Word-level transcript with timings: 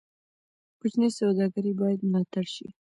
کوچني 0.79 1.09
سوداګرۍ 1.19 1.73
باید 1.79 1.99
ملاتړ 2.11 2.45
شي. 2.55 2.67